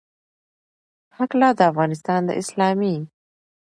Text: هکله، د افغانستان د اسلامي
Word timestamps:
هکله، 1.17 1.49
د 1.57 1.59
افغانستان 1.71 2.21
د 2.25 2.29
اسلامي 2.41 2.95